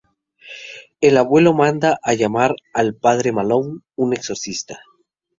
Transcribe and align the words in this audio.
El 0.99 1.15
Abuelo 1.15 1.53
manda 1.53 1.99
a 2.01 2.15
llamar 2.15 2.55
al 2.73 2.95
padre 2.95 3.31
Malone, 3.31 3.81
un 3.95 4.13
exorcista. 4.13 4.81